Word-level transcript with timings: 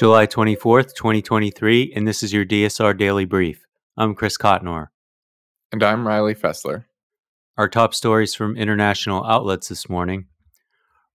July 0.00 0.26
24th, 0.26 0.94
2023, 0.94 1.92
and 1.94 2.08
this 2.08 2.22
is 2.22 2.32
your 2.32 2.46
DSR 2.46 2.96
Daily 2.96 3.26
Brief. 3.26 3.66
I'm 3.98 4.14
Chris 4.14 4.38
Cotnor. 4.38 4.86
And 5.72 5.82
I'm 5.82 6.08
Riley 6.08 6.34
Fessler. 6.34 6.86
Our 7.58 7.68
top 7.68 7.92
stories 7.92 8.34
from 8.34 8.56
international 8.56 9.22
outlets 9.26 9.68
this 9.68 9.90
morning. 9.90 10.24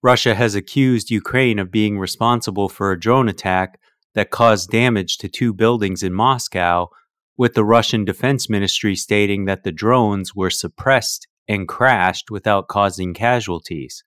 Russia 0.03 0.35
has 0.35 0.53
accused 0.53 1.09
Ukraine 1.09 1.57
of 1.57 1.71
being 1.71 1.97
responsible 1.97 2.69
for 2.69 2.91
a 2.91 2.99
drone 2.99 3.27
attack 3.27 3.79
that 4.13 4.29
caused 4.29 4.69
damage 4.69 5.17
to 5.17 5.29
two 5.29 5.51
buildings 5.51 6.03
in 6.03 6.13
Moscow, 6.13 6.89
with 7.35 7.55
the 7.55 7.65
Russian 7.65 8.05
Defense 8.05 8.51
Ministry 8.51 8.95
stating 8.95 9.45
that 9.45 9.63
the 9.63 9.71
drones 9.71 10.35
were 10.35 10.51
suppressed 10.51 11.27
and 11.47 11.67
crashed 11.67 12.29
without 12.29 12.67
causing 12.67 13.15
casualties. 13.15 14.03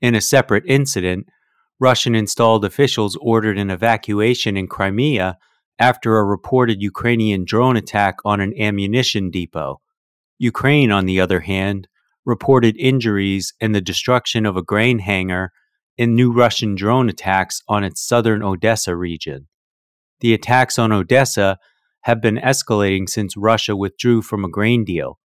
In 0.00 0.14
a 0.14 0.22
separate 0.22 0.64
incident, 0.66 1.26
Russian 1.82 2.14
installed 2.14 2.64
officials 2.64 3.18
ordered 3.20 3.58
an 3.58 3.68
evacuation 3.68 4.56
in 4.56 4.68
Crimea 4.68 5.36
after 5.80 6.16
a 6.16 6.24
reported 6.24 6.80
Ukrainian 6.80 7.44
drone 7.44 7.76
attack 7.76 8.18
on 8.24 8.38
an 8.40 8.54
ammunition 8.56 9.30
depot. 9.30 9.80
Ukraine, 10.38 10.92
on 10.92 11.06
the 11.06 11.20
other 11.20 11.40
hand, 11.40 11.88
reported 12.24 12.76
injuries 12.78 13.52
and 13.60 13.74
the 13.74 13.80
destruction 13.80 14.46
of 14.46 14.56
a 14.56 14.62
grain 14.62 15.00
hangar 15.00 15.50
in 15.98 16.14
new 16.14 16.30
Russian 16.30 16.76
drone 16.76 17.08
attacks 17.08 17.60
on 17.66 17.82
its 17.82 18.00
southern 18.00 18.44
Odessa 18.44 18.94
region. 18.94 19.48
The 20.20 20.34
attacks 20.34 20.78
on 20.78 20.92
Odessa 20.92 21.58
have 22.02 22.22
been 22.22 22.36
escalating 22.36 23.08
since 23.08 23.36
Russia 23.36 23.74
withdrew 23.74 24.22
from 24.22 24.44
a 24.44 24.48
grain 24.48 24.84
deal. 24.84 25.18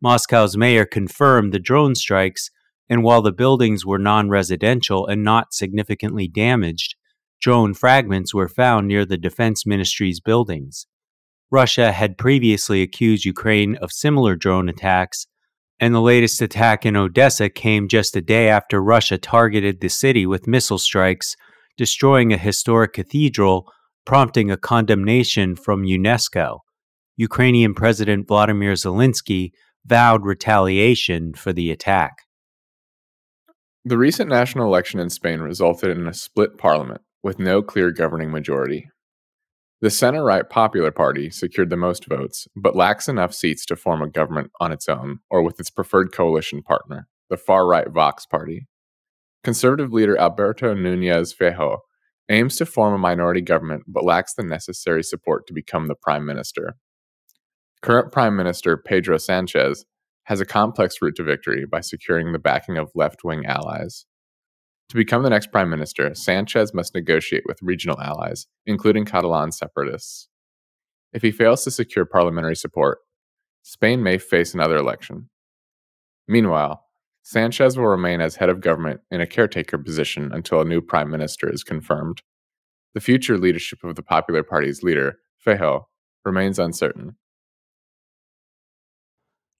Moscow's 0.00 0.56
mayor 0.56 0.86
confirmed 0.86 1.52
the 1.52 1.58
drone 1.58 1.96
strikes, 1.96 2.52
and 2.88 3.02
while 3.02 3.22
the 3.22 3.32
buildings 3.32 3.84
were 3.84 3.98
non 3.98 4.28
residential 4.28 5.06
and 5.06 5.22
not 5.22 5.54
significantly 5.54 6.28
damaged, 6.28 6.94
drone 7.40 7.74
fragments 7.74 8.34
were 8.34 8.48
found 8.48 8.88
near 8.88 9.04
the 9.04 9.16
defense 9.16 9.66
ministry's 9.66 10.20
buildings. 10.20 10.86
Russia 11.50 11.92
had 11.92 12.18
previously 12.18 12.82
accused 12.82 13.24
Ukraine 13.24 13.76
of 13.76 13.92
similar 13.92 14.34
drone 14.34 14.68
attacks 14.68 15.26
and 15.80 15.94
the 15.94 16.00
latest 16.00 16.40
attack 16.40 16.86
in 16.86 16.96
Odessa 16.96 17.48
came 17.48 17.88
just 17.88 18.16
a 18.16 18.22
day 18.22 18.48
after 18.48 18.82
Russia 18.82 19.18
targeted 19.18 19.80
the 19.80 19.88
city 19.88 20.24
with 20.24 20.46
missile 20.46 20.78
strikes, 20.78 21.36
destroying 21.76 22.32
a 22.32 22.38
historic 22.38 22.92
cathedral, 22.92 23.70
prompting 24.04 24.50
a 24.50 24.56
condemnation 24.56 25.56
from 25.56 25.82
UNESCO. 25.82 26.60
Ukrainian 27.16 27.74
President 27.74 28.26
Vladimir 28.28 28.74
Zelensky 28.74 29.50
vowed 29.84 30.24
retaliation 30.24 31.34
for 31.34 31.52
the 31.52 31.70
attack. 31.70 32.12
The 33.86 33.98
recent 33.98 34.30
national 34.30 34.66
election 34.66 34.98
in 34.98 35.10
Spain 35.10 35.40
resulted 35.40 35.90
in 35.90 36.06
a 36.06 36.14
split 36.14 36.56
parliament 36.56 37.02
with 37.22 37.38
no 37.38 37.60
clear 37.60 37.90
governing 37.90 38.30
majority. 38.30 38.88
The 39.82 39.90
center 39.90 40.24
right 40.24 40.48
Popular 40.48 40.90
Party 40.90 41.28
secured 41.28 41.68
the 41.68 41.76
most 41.76 42.06
votes, 42.06 42.48
but 42.56 42.74
lacks 42.74 43.08
enough 43.08 43.34
seats 43.34 43.66
to 43.66 43.76
form 43.76 44.00
a 44.00 44.08
government 44.08 44.52
on 44.58 44.72
its 44.72 44.88
own 44.88 45.18
or 45.28 45.42
with 45.42 45.60
its 45.60 45.68
preferred 45.68 46.12
coalition 46.12 46.62
partner, 46.62 47.08
the 47.28 47.36
far 47.36 47.66
right 47.66 47.86
Vox 47.90 48.24
Party. 48.24 48.66
Conservative 49.42 49.92
leader 49.92 50.16
Alberto 50.18 50.72
Nunez 50.72 51.34
Feijóo 51.34 51.80
aims 52.30 52.56
to 52.56 52.64
form 52.64 52.94
a 52.94 52.98
minority 52.98 53.42
government 53.42 53.82
but 53.86 54.02
lacks 54.02 54.32
the 54.32 54.42
necessary 54.42 55.02
support 55.02 55.46
to 55.46 55.52
become 55.52 55.88
the 55.88 55.94
prime 55.94 56.24
minister. 56.24 56.76
Current 57.82 58.12
Prime 58.12 58.34
Minister 58.34 58.78
Pedro 58.78 59.18
Sanchez 59.18 59.84
has 60.24 60.40
a 60.40 60.46
complex 60.46 60.96
route 61.00 61.16
to 61.16 61.22
victory 61.22 61.64
by 61.66 61.80
securing 61.80 62.32
the 62.32 62.38
backing 62.38 62.78
of 62.78 62.90
left 62.94 63.24
wing 63.24 63.46
allies. 63.46 64.06
To 64.90 64.96
become 64.96 65.22
the 65.22 65.30
next 65.30 65.50
prime 65.50 65.70
minister, 65.70 66.14
Sanchez 66.14 66.74
must 66.74 66.94
negotiate 66.94 67.44
with 67.46 67.62
regional 67.62 68.00
allies, 68.00 68.46
including 68.66 69.04
Catalan 69.04 69.52
separatists. 69.52 70.28
If 71.12 71.22
he 71.22 71.30
fails 71.30 71.64
to 71.64 71.70
secure 71.70 72.04
parliamentary 72.04 72.56
support, 72.56 72.98
Spain 73.62 74.02
may 74.02 74.18
face 74.18 74.52
another 74.52 74.76
election. 74.76 75.30
Meanwhile, 76.28 76.84
Sanchez 77.22 77.78
will 77.78 77.86
remain 77.86 78.20
as 78.20 78.36
head 78.36 78.50
of 78.50 78.60
government 78.60 79.00
in 79.10 79.20
a 79.20 79.26
caretaker 79.26 79.78
position 79.78 80.30
until 80.32 80.60
a 80.60 80.64
new 80.64 80.82
prime 80.82 81.10
minister 81.10 81.50
is 81.50 81.64
confirmed. 81.64 82.22
The 82.92 83.00
future 83.00 83.38
leadership 83.38 83.82
of 83.82 83.94
the 83.94 84.02
Popular 84.02 84.42
Party's 84.42 84.82
leader, 84.82 85.18
Feijóo, 85.44 85.84
remains 86.24 86.58
uncertain. 86.58 87.16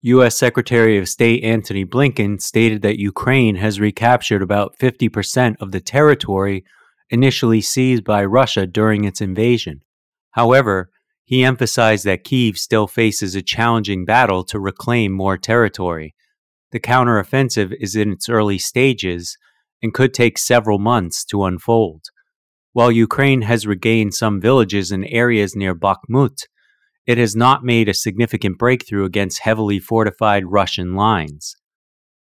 U.S. 0.07 0.37
Secretary 0.37 0.99
of 0.99 1.09
State 1.09 1.43
Antony 1.43 1.87
Blinken 1.87 2.39
stated 2.39 2.83
that 2.83 2.99
Ukraine 2.99 3.57
has 3.57 3.81
recaptured 3.81 4.43
about 4.43 4.77
50% 4.79 5.57
of 5.61 5.73
the 5.73 5.81
territory 5.81 6.63
initially 7.09 7.63
seized 7.63 8.05
by 8.05 8.23
Russia 8.23 8.67
during 8.67 9.05
its 9.05 9.23
invasion. 9.23 9.81
However, 10.33 10.91
he 11.25 11.43
emphasized 11.43 12.05
that 12.05 12.23
Kiev 12.23 12.59
still 12.59 12.87
faces 12.87 13.35
a 13.35 13.41
challenging 13.41 14.05
battle 14.05 14.45
to 14.45 14.61
reclaim 14.61 15.11
more 15.11 15.39
territory. 15.39 16.15
The 16.71 16.81
counteroffensive 16.81 17.75
is 17.81 17.97
in 17.97 18.13
its 18.13 18.29
early 18.29 18.59
stages 18.59 19.39
and 19.83 19.95
could 19.95 20.13
take 20.13 20.37
several 20.37 20.79
months 20.79 21.25
to 21.27 21.45
unfold. 21.45 22.03
While 22.75 22.93
Ukraine 22.93 23.41
has 23.41 23.67
regained 23.67 24.13
some 24.13 24.39
villages 24.39 24.93
and 24.93 25.07
areas 25.09 25.57
near 25.57 25.75
Bakhmut, 25.75 26.43
it 27.07 27.19
has 27.19 27.37
not 27.37 27.65
made 27.65 27.89
a 27.89 27.95
significant 27.95 28.59
breakthrough 28.59 29.05
against 29.05 29.41
heavily 29.41 29.79
fortified 29.79 30.45
Russian 30.47 30.95
lines. 30.95 31.57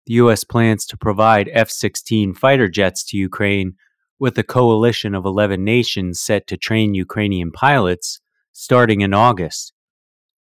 The 0.06 0.14
U.S. 0.14 0.42
plans 0.42 0.84
to 0.86 0.96
provide 0.96 1.48
F 1.52 1.70
16 1.70 2.34
fighter 2.34 2.68
jets 2.68 3.04
to 3.04 3.16
Ukraine 3.16 3.74
with 4.18 4.36
a 4.38 4.42
coalition 4.42 5.14
of 5.14 5.24
11 5.24 5.64
nations 5.64 6.20
set 6.20 6.46
to 6.48 6.56
train 6.56 6.94
Ukrainian 6.94 7.52
pilots 7.52 8.20
starting 8.52 9.00
in 9.00 9.14
August. 9.14 9.72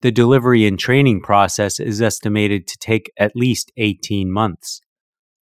The 0.02 0.10
delivery 0.10 0.66
and 0.66 0.78
training 0.78 1.20
process 1.20 1.78
is 1.78 2.00
estimated 2.00 2.66
to 2.68 2.78
take 2.78 3.12
at 3.18 3.36
least 3.36 3.70
18 3.76 4.30
months. 4.30 4.80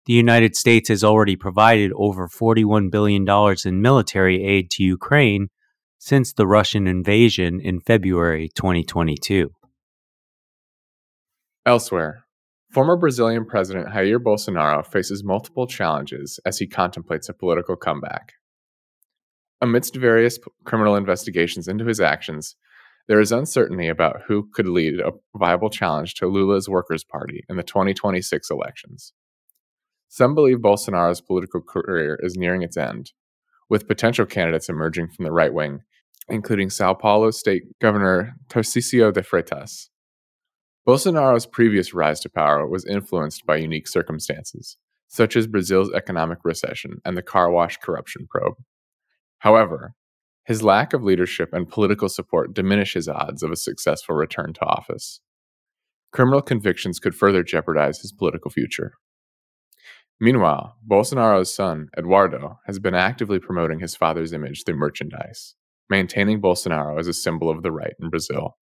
The 0.07 0.15
United 0.15 0.57
States 0.57 0.89
has 0.89 1.05
already 1.05 1.37
provided 1.37 1.93
over 1.95 2.29
$41 2.29 2.91
billion 2.91 3.27
in 3.65 3.83
military 3.83 4.43
aid 4.45 4.71
to 4.73 4.83
Ukraine 4.83 5.49
since 5.99 6.33
the 6.33 6.47
Russian 6.47 6.87
invasion 6.87 7.61
in 7.61 7.81
February 7.81 8.49
2022. 8.55 9.51
Elsewhere, 11.67 12.25
former 12.71 12.97
Brazilian 12.97 13.45
President 13.45 13.89
Jair 13.89 14.19
Bolsonaro 14.19 14.87
faces 14.87 15.25
multiple 15.25 15.67
challenges 15.67 16.39
as 16.47 16.59
he 16.59 16.67
contemplates 16.67 17.29
a 17.29 17.35
political 17.35 17.77
comeback. 17.77 18.35
Amidst 19.61 19.97
various 19.97 20.39
criminal 20.65 20.95
investigations 20.95 21.67
into 21.67 21.85
his 21.85 22.01
actions, 22.01 22.55
there 23.09 23.21
is 23.21 23.33
uncertainty 23.33 23.89
about 23.89 24.23
who 24.29 24.49
could 24.53 24.69
lead 24.69 25.01
a 25.01 25.13
viable 25.35 25.71
challenge 25.71 26.15
to 26.15 26.27
Lula's 26.29 26.69
Workers' 26.69 27.05
Party 27.05 27.45
in 27.49 27.57
the 27.57 27.63
2026 27.63 28.51
elections. 28.51 29.13
Some 30.09 30.35
believe 30.35 30.59
Bolsonaro's 30.59 31.21
political 31.21 31.61
career 31.61 32.19
is 32.23 32.37
nearing 32.37 32.63
its 32.63 32.77
end, 32.77 33.13
with 33.69 33.89
potential 33.89 34.27
candidates 34.27 34.69
emerging 34.69 35.09
from 35.09 35.25
the 35.25 35.33
right 35.33 35.53
wing 35.53 35.81
including 36.29 36.71
Sao 36.71 36.95
Paulo 36.95 37.31
State 37.31 37.65
Governor 37.81 38.35
Tarcísio 38.49 39.13
de 39.13 39.23
Freitas. 39.23 39.89
Bolsonaro's 40.87 41.47
previous 41.47 41.93
rise 41.93 42.21
to 42.21 42.31
power 42.31 42.67
was 42.67 42.87
influenced 42.87 43.45
by 43.45 43.57
unique 43.57 43.87
circumstances, 43.87 44.77
such 45.09 45.37
as 45.37 45.47
Brazil's 45.47 45.93
economic 45.93 46.39
recession 46.45 47.01
and 47.05 47.17
the 47.17 47.23
car 47.23 47.51
wash 47.51 47.77
corruption 47.79 48.27
probe. 48.31 48.55
However, 49.41 49.95
his 50.45 50.63
lack 50.63 50.95
of 50.95 51.03
leadership 51.03 51.51
and 51.53 51.69
political 51.69 52.09
support 52.09 52.55
diminish 52.55 52.95
his 52.95 53.07
odds 53.07 53.43
of 53.43 53.53
a 53.53 53.57
successful 53.57 54.15
return 54.15 54.55
to 54.55 54.65
office. 54.65 55.21
Criminal 56.11 56.41
convictions 56.41 56.99
could 56.99 57.15
further 57.15 57.43
jeopardize 57.43 58.01
his 58.01 58.13
political 58.13 58.51
future. 58.51 58.93
Meanwhile, 60.19 60.77
Bolsonaro's 60.87 61.55
son, 61.55 61.89
Eduardo, 61.97 62.59
has 62.67 62.79
been 62.79 62.95
actively 62.95 63.39
promoting 63.39 63.81
his 63.81 63.95
father's 63.95 64.33
image 64.33 64.65
through 64.65 64.79
merchandise, 64.79 65.55
maintaining 65.91 66.41
Bolsonaro 66.41 66.99
as 66.99 67.09
a 67.09 67.13
symbol 67.13 67.51
of 67.51 67.63
the 67.63 67.73
right 67.73 67.95
in 68.01 68.11
Brazil. 68.11 68.57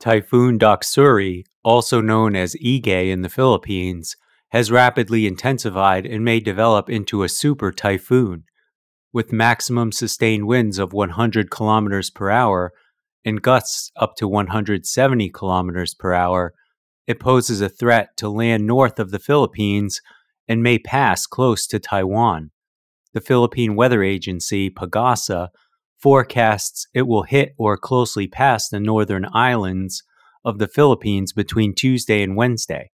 Typhoon 0.00 0.58
Doksuri, 0.58 1.44
also 1.62 2.00
known 2.00 2.34
as 2.34 2.56
Egay 2.56 3.10
in 3.10 3.22
the 3.22 3.28
Philippines, 3.28 4.16
has 4.48 4.70
rapidly 4.70 5.26
intensified 5.26 6.06
and 6.06 6.24
may 6.24 6.40
develop 6.40 6.88
into 6.88 7.22
a 7.22 7.28
super 7.28 7.70
typhoon. 7.70 8.44
With 9.12 9.32
maximum 9.32 9.92
sustained 9.92 10.46
winds 10.46 10.78
of 10.78 10.92
100 10.92 11.50
kilometers 11.50 12.10
per 12.10 12.30
hour 12.30 12.72
and 13.24 13.42
gusts 13.42 13.92
up 13.96 14.14
to 14.16 14.26
170 14.26 15.28
kilometers 15.30 15.94
per 15.94 16.12
hour, 16.12 16.54
it 17.06 17.20
poses 17.20 17.60
a 17.60 17.68
threat 17.68 18.16
to 18.16 18.28
land 18.28 18.66
north 18.66 18.98
of 18.98 19.10
the 19.10 19.18
Philippines 19.18 20.00
and 20.48 20.62
may 20.62 20.78
pass 20.78 21.26
close 21.26 21.66
to 21.66 21.78
Taiwan. 21.78 22.50
The 23.12 23.20
Philippine 23.20 23.74
Weather 23.74 24.02
Agency, 24.02 24.70
PAGASA, 24.70 25.48
forecasts 25.98 26.86
it 26.94 27.02
will 27.02 27.24
hit 27.24 27.54
or 27.58 27.76
closely 27.76 28.26
pass 28.26 28.68
the 28.68 28.80
northern 28.80 29.26
islands 29.32 30.02
of 30.44 30.58
the 30.58 30.68
Philippines 30.68 31.32
between 31.32 31.74
Tuesday 31.74 32.22
and 32.22 32.36
Wednesday. 32.36 32.90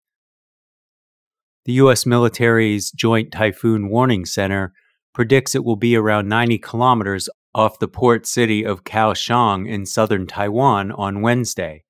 The 1.64 1.75
U.S. 1.75 2.06
military's 2.06 2.90
Joint 2.90 3.32
Typhoon 3.32 3.88
Warning 3.88 4.25
Center 4.25 4.72
predicts 5.14 5.55
it 5.55 5.64
will 5.64 5.76
be 5.76 5.96
around 5.96 6.28
90 6.28 6.58
kilometers 6.58 7.28
off 7.55 7.78
the 7.78 7.88
port 7.88 8.26
city 8.26 8.64
of 8.64 8.84
Kaohsiung 8.84 9.69
in 9.69 9.87
southern 9.87 10.26
Taiwan 10.26 10.93
on 10.93 11.22
Wednesday. 11.22 11.84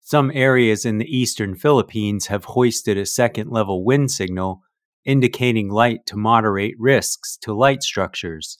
Some 0.00 0.30
areas 0.34 0.84
in 0.84 0.98
the 0.98 1.16
eastern 1.16 1.54
Philippines 1.54 2.26
have 2.26 2.44
hoisted 2.44 2.96
a 2.96 3.06
second 3.06 3.50
level 3.50 3.84
wind 3.84 4.10
signal, 4.10 4.62
indicating 5.04 5.68
light 5.68 6.06
to 6.06 6.16
moderate 6.16 6.74
risks 6.78 7.36
to 7.38 7.52
light 7.52 7.82
structures. 7.82 8.58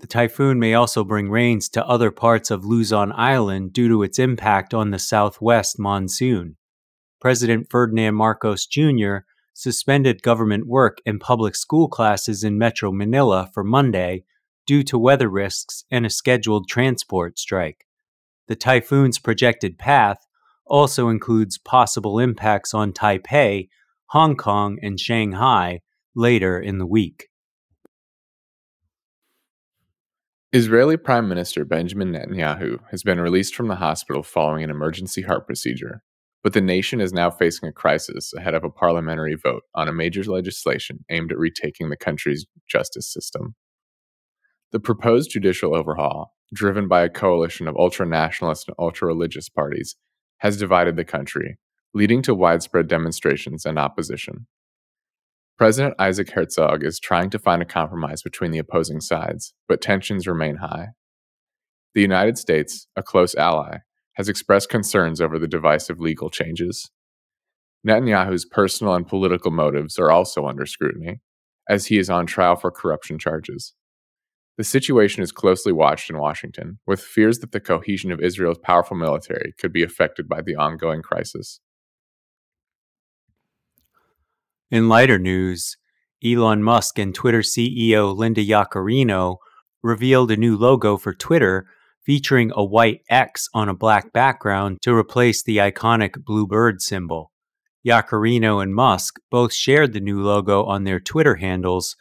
The 0.00 0.06
typhoon 0.06 0.58
may 0.58 0.74
also 0.74 1.04
bring 1.04 1.30
rains 1.30 1.68
to 1.70 1.86
other 1.86 2.10
parts 2.10 2.50
of 2.50 2.64
Luzon 2.64 3.12
Island 3.12 3.72
due 3.72 3.88
to 3.88 4.02
its 4.02 4.18
impact 4.18 4.74
on 4.74 4.90
the 4.90 4.98
southwest 4.98 5.78
monsoon. 5.78 6.56
President 7.20 7.68
Ferdinand 7.70 8.14
Marcos 8.14 8.66
Jr. 8.66 9.18
suspended 9.54 10.22
government 10.22 10.66
work 10.66 10.98
and 11.06 11.20
public 11.20 11.56
school 11.56 11.88
classes 11.88 12.44
in 12.44 12.58
Metro 12.58 12.92
Manila 12.92 13.48
for 13.54 13.64
Monday 13.64 14.24
due 14.66 14.82
to 14.82 14.98
weather 14.98 15.28
risks 15.28 15.84
and 15.90 16.04
a 16.04 16.10
scheduled 16.10 16.68
transport 16.68 17.38
strike. 17.38 17.86
The 18.46 18.56
typhoon's 18.56 19.18
projected 19.18 19.78
path 19.78 20.26
also 20.66 21.08
includes 21.08 21.58
possible 21.58 22.18
impacts 22.18 22.74
on 22.74 22.92
Taipei, 22.92 23.68
Hong 24.14 24.36
Kong, 24.36 24.78
and 24.80 25.00
Shanghai 25.00 25.80
later 26.14 26.60
in 26.60 26.78
the 26.78 26.86
week. 26.86 27.26
Israeli 30.52 30.96
Prime 30.96 31.28
Minister 31.28 31.64
Benjamin 31.64 32.12
Netanyahu 32.12 32.78
has 32.92 33.02
been 33.02 33.20
released 33.20 33.56
from 33.56 33.66
the 33.66 33.74
hospital 33.74 34.22
following 34.22 34.62
an 34.62 34.70
emergency 34.70 35.22
heart 35.22 35.46
procedure, 35.46 36.04
but 36.44 36.52
the 36.52 36.60
nation 36.60 37.00
is 37.00 37.12
now 37.12 37.28
facing 37.28 37.68
a 37.68 37.72
crisis 37.72 38.32
ahead 38.36 38.54
of 38.54 38.62
a 38.62 38.70
parliamentary 38.70 39.34
vote 39.34 39.64
on 39.74 39.88
a 39.88 39.92
major 39.92 40.22
legislation 40.22 41.04
aimed 41.10 41.32
at 41.32 41.38
retaking 41.38 41.90
the 41.90 41.96
country's 41.96 42.46
justice 42.68 43.12
system. 43.12 43.56
The 44.70 44.78
proposed 44.78 45.30
judicial 45.32 45.74
overhaul, 45.74 46.36
driven 46.54 46.86
by 46.86 47.02
a 47.02 47.10
coalition 47.10 47.66
of 47.66 47.74
ultra 47.76 48.06
nationalist 48.06 48.68
and 48.68 48.76
ultra 48.78 49.08
religious 49.08 49.48
parties, 49.48 49.96
has 50.38 50.56
divided 50.56 50.94
the 50.94 51.04
country, 51.04 51.58
leading 51.94 52.20
to 52.22 52.34
widespread 52.34 52.88
demonstrations 52.88 53.64
and 53.64 53.78
opposition. 53.78 54.46
President 55.56 55.94
Isaac 56.00 56.30
Herzog 56.30 56.82
is 56.82 56.98
trying 56.98 57.30
to 57.30 57.38
find 57.38 57.62
a 57.62 57.66
compromise 57.66 58.22
between 58.22 58.50
the 58.50 58.58
opposing 58.58 59.00
sides, 59.00 59.54
but 59.68 59.80
tensions 59.80 60.26
remain 60.26 60.56
high. 60.56 60.88
The 61.94 62.02
United 62.02 62.36
States, 62.36 62.88
a 62.96 63.02
close 63.04 63.36
ally, 63.36 63.78
has 64.14 64.28
expressed 64.28 64.68
concerns 64.68 65.20
over 65.20 65.38
the 65.38 65.46
divisive 65.46 66.00
legal 66.00 66.28
changes. 66.28 66.90
Netanyahu's 67.86 68.44
personal 68.44 68.94
and 68.94 69.06
political 69.06 69.52
motives 69.52 69.96
are 69.96 70.10
also 70.10 70.46
under 70.46 70.66
scrutiny, 70.66 71.20
as 71.68 71.86
he 71.86 71.98
is 71.98 72.10
on 72.10 72.26
trial 72.26 72.56
for 72.56 72.72
corruption 72.72 73.18
charges. 73.18 73.74
The 74.56 74.64
situation 74.64 75.22
is 75.22 75.32
closely 75.32 75.72
watched 75.72 76.10
in 76.10 76.18
Washington, 76.18 76.78
with 76.86 77.00
fears 77.00 77.38
that 77.40 77.52
the 77.52 77.60
cohesion 77.60 78.10
of 78.10 78.20
Israel's 78.20 78.58
powerful 78.58 78.96
military 78.96 79.54
could 79.58 79.72
be 79.72 79.84
affected 79.84 80.28
by 80.28 80.42
the 80.42 80.56
ongoing 80.56 81.02
crisis. 81.02 81.60
In 84.74 84.88
lighter 84.88 85.20
news, 85.20 85.76
Elon 86.24 86.60
Musk 86.64 86.98
and 86.98 87.14
Twitter 87.14 87.42
CEO 87.42 88.12
Linda 88.12 88.44
Yaccarino 88.44 89.36
revealed 89.84 90.32
a 90.32 90.36
new 90.36 90.56
logo 90.56 90.96
for 90.96 91.14
Twitter 91.14 91.68
featuring 92.04 92.50
a 92.56 92.64
white 92.64 93.02
X 93.08 93.48
on 93.54 93.68
a 93.68 93.76
black 93.76 94.12
background 94.12 94.78
to 94.82 94.92
replace 94.92 95.44
the 95.44 95.58
iconic 95.58 96.24
blue 96.24 96.44
bird 96.44 96.82
symbol. 96.82 97.30
Yaccarino 97.86 98.60
and 98.60 98.74
Musk 98.74 99.20
both 99.30 99.54
shared 99.54 99.92
the 99.92 100.00
new 100.00 100.20
logo 100.20 100.64
on 100.64 100.82
their 100.82 100.98
Twitter 100.98 101.36
handles, 101.36 101.94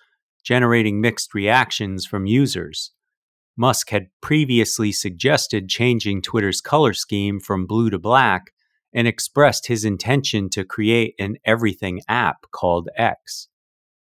generating 0.44 1.00
mixed 1.00 1.36
reactions 1.36 2.08
from 2.08 2.26
users. 2.26 2.90
Musk 3.56 3.92
had 3.92 4.08
previously 4.20 4.92
suggested 4.92 5.70
changing 5.70 6.24
Twitter's 6.24 6.60
color 6.60 6.94
scheme 6.94 7.40
from 7.40 7.68
blue 7.68 7.92
to 7.92 8.00
black 8.00 8.53
and 8.94 9.08
expressed 9.08 9.68
his 9.68 9.84
intention 9.84 10.50
to 10.50 10.64
create 10.64 11.16
an 11.20 11.38
everything 11.46 12.02
app 12.08 12.46
called 12.52 12.90
X. 12.96 13.48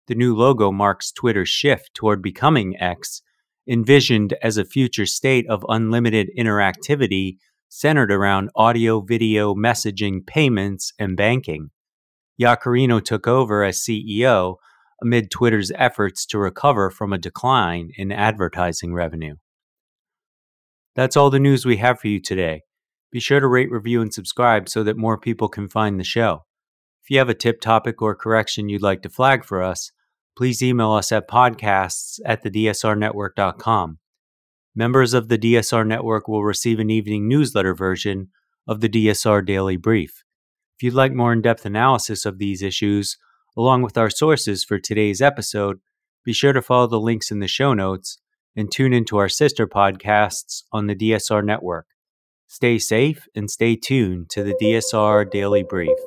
The 0.07 0.15
new 0.15 0.35
logo 0.35 0.71
marks 0.71 1.11
Twitter's 1.11 1.49
shift 1.49 1.91
toward 1.93 2.21
becoming 2.21 2.75
X, 2.81 3.21
envisioned 3.67 4.33
as 4.41 4.57
a 4.57 4.65
future 4.65 5.05
state 5.05 5.47
of 5.47 5.63
unlimited 5.69 6.31
interactivity 6.37 7.37
centered 7.69 8.11
around 8.11 8.49
audio, 8.55 8.99
video, 8.99 9.53
messaging, 9.53 10.25
payments, 10.25 10.91
and 10.97 11.15
banking. 11.15 11.69
Yaccarino 12.41 13.03
took 13.03 13.27
over 13.27 13.63
as 13.63 13.79
CEO 13.79 14.55
amid 15.01 15.29
Twitter's 15.29 15.71
efforts 15.75 16.25
to 16.25 16.39
recover 16.39 16.89
from 16.89 17.13
a 17.13 17.17
decline 17.17 17.91
in 17.95 18.11
advertising 18.11 18.93
revenue. 18.93 19.35
That's 20.95 21.15
all 21.15 21.29
the 21.29 21.39
news 21.39 21.65
we 21.65 21.77
have 21.77 21.99
for 21.99 22.07
you 22.07 22.19
today. 22.19 22.63
Be 23.11 23.19
sure 23.19 23.39
to 23.39 23.47
rate, 23.47 23.71
review, 23.71 24.01
and 24.01 24.13
subscribe 24.13 24.69
so 24.69 24.83
that 24.83 24.97
more 24.97 25.17
people 25.17 25.49
can 25.49 25.67
find 25.67 25.99
the 25.99 26.03
show. 26.03 26.45
If 27.03 27.09
you 27.09 27.17
have 27.17 27.29
a 27.29 27.33
tip, 27.33 27.59
topic, 27.59 28.01
or 28.01 28.13
correction 28.15 28.69
you'd 28.69 28.83
like 28.83 29.01
to 29.01 29.09
flag 29.09 29.43
for 29.43 29.63
us, 29.63 29.91
please 30.37 30.61
email 30.61 30.91
us 30.91 31.11
at 31.11 31.27
podcasts 31.27 32.19
at 32.23 32.43
thedsrnetwork.com. 32.43 33.97
Members 34.75 35.13
of 35.13 35.27
the 35.27 35.37
DSR 35.37 35.85
Network 35.85 36.27
will 36.27 36.43
receive 36.43 36.79
an 36.79 36.89
evening 36.89 37.27
newsletter 37.27 37.73
version 37.73 38.29
of 38.67 38.81
the 38.81 38.89
DSR 38.89 39.45
Daily 39.45 39.75
Brief. 39.75 40.23
If 40.77 40.83
you'd 40.83 40.93
like 40.93 41.11
more 41.11 41.33
in 41.33 41.41
depth 41.41 41.65
analysis 41.65 42.25
of 42.25 42.37
these 42.37 42.61
issues, 42.61 43.17
along 43.57 43.81
with 43.81 43.97
our 43.97 44.09
sources 44.09 44.63
for 44.63 44.77
today's 44.79 45.21
episode, 45.21 45.79
be 46.23 46.31
sure 46.31 46.53
to 46.53 46.61
follow 46.61 46.87
the 46.87 46.99
links 46.99 47.31
in 47.31 47.39
the 47.39 47.47
show 47.47 47.73
notes 47.73 48.19
and 48.55 48.71
tune 48.71 48.93
into 48.93 49.17
our 49.17 49.27
sister 49.27 49.67
podcasts 49.67 50.63
on 50.71 50.87
the 50.87 50.95
DSR 50.95 51.43
network. 51.43 51.87
Stay 52.59 52.77
safe 52.77 53.29
and 53.33 53.49
stay 53.49 53.77
tuned 53.77 54.29
to 54.29 54.43
the 54.43 54.53
DSR 54.61 55.31
Daily 55.31 55.63
Brief. 55.63 55.97